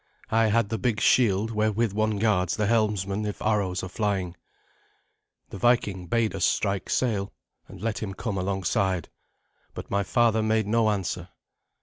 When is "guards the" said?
2.17-2.65